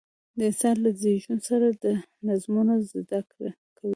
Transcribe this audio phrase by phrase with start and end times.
[0.47, 1.93] انسانان له زېږون سره دا
[2.27, 3.49] نظمونه زده کوي.